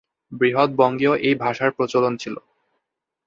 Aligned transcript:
বৃহৎ 0.31 0.69
বঙ্গেও 0.75 1.13
এ 1.21 1.31
ভাষার 1.35 1.71
প্রচলন 1.71 2.13
ছিল। 2.17 2.35